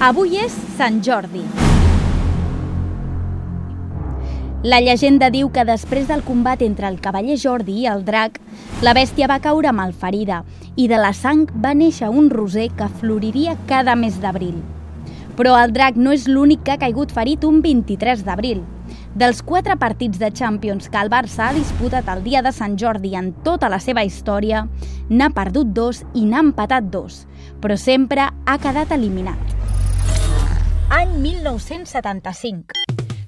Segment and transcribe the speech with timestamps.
[0.00, 1.42] Avui és Sant Jordi.
[4.64, 8.38] La llegenda diu que després del combat entre el cavaller Jordi i el drac,
[8.80, 10.38] la bèstia va caure malferida
[10.80, 14.56] i de la sang va néixer un roser que floriria cada mes d'abril.
[15.36, 18.64] Però el drac no és l'únic que ha caigut ferit un 23 d'abril.
[19.12, 23.18] Dels quatre partits de Champions que el Barça ha disputat el dia de Sant Jordi
[23.20, 24.64] en tota la seva història,
[25.12, 27.26] n'ha perdut dos i n'ha empatat dos,
[27.60, 29.49] però sempre ha quedat eliminat.
[30.90, 32.64] Any 1975.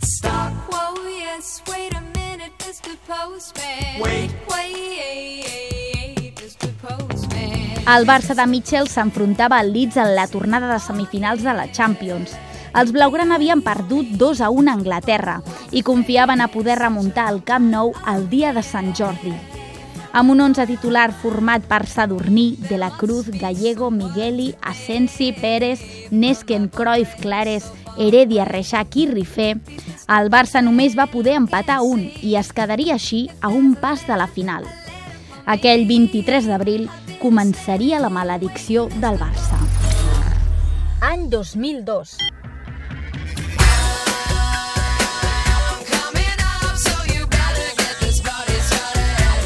[0.00, 2.96] Stop, whoa, yes, wait a minute, Mr.
[3.06, 4.00] Postman.
[4.00, 4.30] Wait.
[4.48, 6.72] Wait, Mr.
[6.80, 7.84] Postman.
[7.86, 12.32] El Barça de Mitchell s'enfrontava al Leeds en la tornada de semifinals de la Champions.
[12.72, 17.44] Els blaugrana havien perdut 2 a 1 a Anglaterra i confiaven a poder remuntar el
[17.44, 19.36] Camp Nou el dia de Sant Jordi.
[20.12, 25.80] Amb un 11 titular format per Sadurní, De la Cruz, Gallego, Migueli, Asensi, Pérez,
[26.10, 29.52] Nesken, Cruyff, Clares, Heredia, Reixac i Rifé,
[30.10, 34.18] el Barça només va poder empatar un i es quedaria així a un pas de
[34.18, 34.66] la final.
[35.46, 36.88] Aquell 23 d'abril
[37.22, 39.62] començaria la maledicció del Barça.
[41.06, 42.39] Any 2002.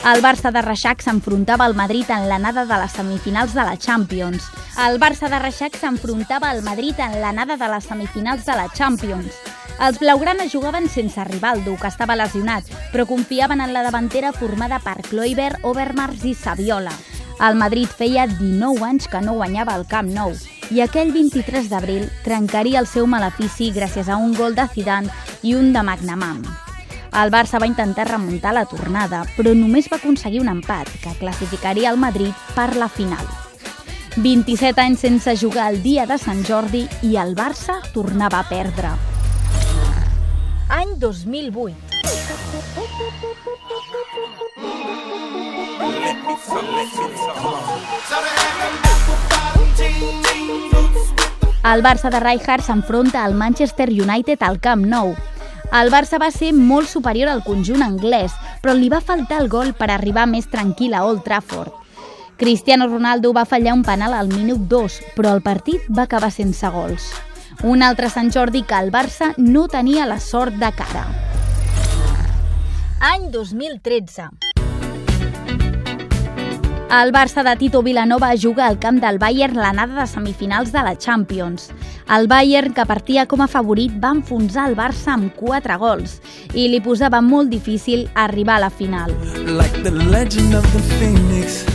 [0.00, 4.46] El Barça de Reixac s'enfrontava al Madrid en l'anada de les semifinals de la Champions.
[4.80, 9.36] El Barça de Reixac s'enfrontava al Madrid en l'anada de les semifinals de la Champions.
[9.78, 15.02] Els blaugranes jugaven sense Rivaldo, que estava lesionat, però confiaven en la davantera formada per
[15.04, 16.96] Kloiber, Overmars i Saviola.
[17.36, 20.32] El Madrid feia 19 anys que no guanyava el Camp Nou
[20.70, 25.12] i aquell 23 d'abril trencaria el seu malefici gràcies a un gol de Zidane
[25.42, 26.44] i un de Magnamam.
[27.10, 31.90] El Barça va intentar remuntar la tornada, però només va aconseguir un empat, que classificaria
[31.90, 33.26] el Madrid per la final.
[34.16, 38.94] 27 anys sense jugar el dia de Sant Jordi i el Barça tornava a perdre.
[40.70, 41.74] Any 2008.
[51.60, 55.14] El Barça de Rijkaard s'enfronta al Manchester United al Camp Nou.
[55.70, 59.70] El Barça va ser molt superior al conjunt anglès, però li va faltar el gol
[59.78, 61.70] per arribar més tranquil a Old Trafford.
[62.40, 66.66] Cristiano Ronaldo va fallar un penal al minut 2, però el partit va acabar sense
[66.74, 67.06] gols.
[67.62, 71.06] Un altre Sant Jordi que el Barça no tenia la sort de cara.
[72.98, 74.49] Any 2013.
[76.90, 80.96] El Barça de Tito Vilanova juga al camp del Bayern l'anada de semifinals de la
[80.98, 81.68] Champions.
[82.10, 86.18] El Bayern, que partia com a favorit, va enfonsar el Barça amb 4 gols
[86.50, 89.14] i li posava molt difícil arribar a la final.
[89.46, 89.86] Like.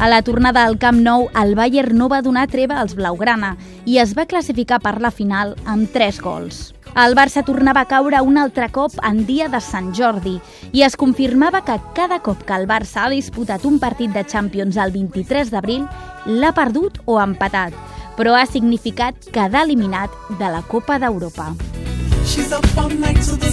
[0.00, 4.00] A la tornada al Camp Nou, el Bayern no va donar treva als blaugrana i
[4.00, 6.70] es va classificar per la final amb 3 gols.
[6.92, 10.34] El Barça tornava a caure un altre cop en dia de Sant Jordi
[10.76, 14.76] i es confirmava que cada cop que el Barça ha disputat un partit de Champions
[14.76, 15.86] el 23 d'abril
[16.26, 17.72] l'ha perdut o empatat,
[18.18, 21.54] però ha significat quedar eliminat de la Copa d'Europa.
[22.52, 23.52] Up all night to get.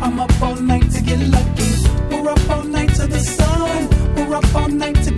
[0.00, 1.70] I'm up all night to get lucky.
[2.10, 3.88] We're up all night to the sun.
[4.16, 5.17] We're up all night to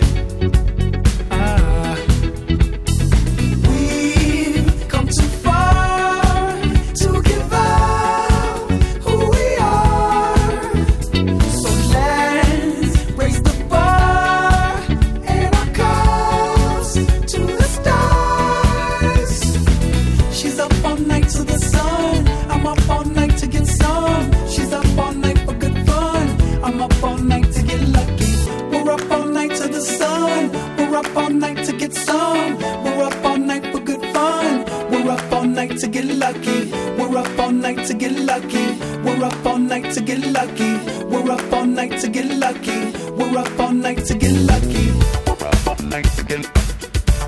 [37.21, 38.65] Up all night to get lucky.
[39.03, 40.73] We're up all night to get lucky.
[41.05, 42.91] We're up all night to get lucky.
[43.11, 44.91] We're up all night to get lucky.
[45.27, 46.45] We're up all night to get.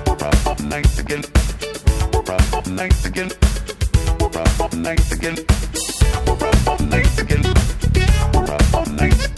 [0.06, 1.30] We're up all night to get.
[2.12, 3.30] We're up all night to get.
[4.20, 5.38] We're up all night to get.
[6.26, 7.44] We're up all night to get.
[8.34, 9.33] We're up all night to get.